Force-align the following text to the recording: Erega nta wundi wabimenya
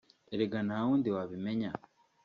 Erega 0.33 0.59
nta 0.67 0.77
wundi 0.87 1.09
wabimenya 1.15 1.69